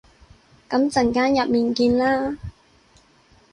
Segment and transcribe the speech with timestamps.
[0.67, 2.35] 噉陣間入面見啦